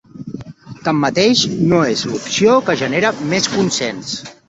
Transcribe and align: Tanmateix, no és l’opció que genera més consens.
Tanmateix, 0.87 1.45
no 1.73 1.83
és 1.91 2.03
l’opció 2.09 2.59
que 2.71 2.79
genera 2.83 3.17
més 3.35 3.53
consens. 3.59 4.15